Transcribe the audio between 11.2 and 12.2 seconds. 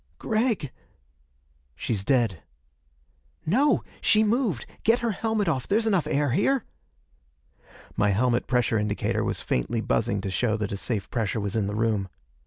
was in the room.